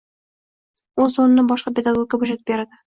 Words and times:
Oʻz 1.05 1.21
oʻrnini 1.25 1.47
boshqa 1.53 1.77
pedagogga 1.77 2.25
boʻshatib 2.25 2.55
beradi 2.55 2.79